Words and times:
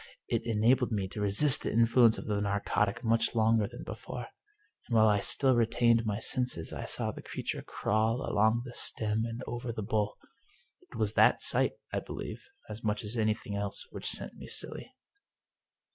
It 0.27 0.41
enabled 0.47 0.91
me 0.91 1.07
to 1.09 1.21
resist 1.21 1.61
the 1.61 1.71
influence 1.71 2.17
of 2.17 2.25
the 2.25 2.41
narcotic 2.41 3.03
much 3.03 3.35
longer 3.35 3.67
than 3.67 3.83
be 3.83 3.93
fore, 3.93 4.25
and 4.87 4.97
while 4.97 5.07
I 5.07 5.19
still 5.19 5.53
retained 5.53 6.07
my 6.07 6.17
senses 6.17 6.73
I 6.73 6.85
saw 6.85 7.11
the 7.11 7.21
creature 7.21 7.61
crawl 7.61 8.25
along 8.27 8.61
under 8.61 8.71
the 8.71 8.73
stem 8.73 9.25
and 9.29 9.43
over 9.45 9.71
the 9.71 9.83
bowl. 9.83 10.17
It 10.91 10.95
was 10.97 11.13
that 11.13 11.39
sight, 11.39 11.73
I 11.93 11.99
believe, 11.99 12.47
as 12.67 12.83
much 12.83 13.03
as 13.03 13.15
anything 13.15 13.55
else, 13.55 13.85
which 13.91 14.09
sent 14.09 14.33
me 14.33 14.47
silly. 14.47 14.91